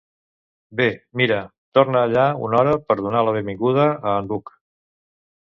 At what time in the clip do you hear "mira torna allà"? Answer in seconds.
1.21-2.23